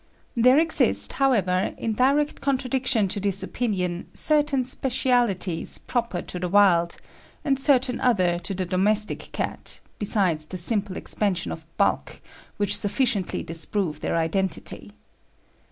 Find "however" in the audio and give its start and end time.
1.13-1.75